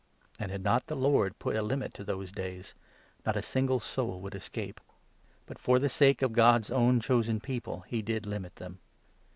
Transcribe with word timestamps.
And, 0.39 0.51
had 0.51 0.63
not 0.63 0.87
the 0.87 0.95
Lord 0.95 1.37
put 1.37 1.55
a 1.55 1.61
limit 1.61 1.93
to 1.93 2.03
those 2.03 2.31
days, 2.31 2.73
not 3.23 3.35
a 3.37 3.43
single 3.43 3.79
soul 3.79 4.19
would 4.21 4.33
escape; 4.33 4.81
but, 5.45 5.59
for 5.59 5.77
the 5.77 5.89
sake 5.89 6.23
of 6.23 6.33
God's 6.33 6.71
own 6.71 6.99
chosen 6.99 7.39
People, 7.39 7.81
he 7.81 8.01
did 8.01 8.25
limit 8.25 8.55
them. 8.55 8.79